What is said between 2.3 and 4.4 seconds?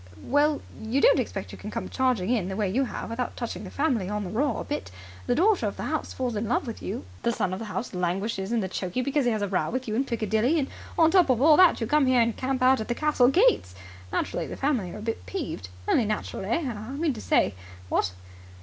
in the way you have without touching the family on the